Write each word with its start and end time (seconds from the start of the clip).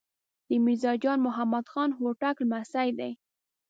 د 0.47 0.49
میرزا 0.65 0.91
جان 1.03 1.19
محمد 1.27 1.65
خان 1.71 1.89
هوتک 1.99 2.35
لمسی 2.41 2.89
دی. 2.99 3.11